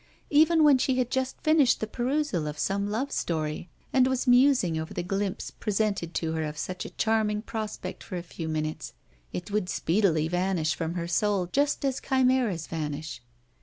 [0.31, 4.79] Even when she had just finished the perusal of some love story, and was musing
[4.79, 8.93] over the glimpse presented to her of such a charming prospect for a few minutes,
[9.31, 13.21] it would speedily Vanish from her soul just as chimeras vanish.